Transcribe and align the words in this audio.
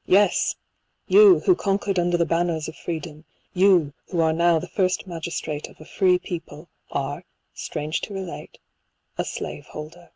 —Yes! 0.20 0.56
you, 1.06 1.40
who 1.40 1.56
conquered 1.56 1.98
under 1.98 2.18
the 2.18 2.26
banners 2.26 2.68
of 2.68 2.76
freedom;— 2.76 3.24
you, 3.54 3.94
who 4.10 4.20
are 4.20 4.34
now 4.34 4.58
the 4.58 4.68
first 4.68 5.06
magistrate 5.06 5.68
of 5.70 5.80
a 5.80 5.86
free 5.86 6.18
people, 6.18 6.68
are 6.90 7.24
(strange 7.54 8.02
to 8.02 8.12
relate) 8.12 8.58
a 9.16 9.24
slave 9.24 9.64
holder. 9.64 10.10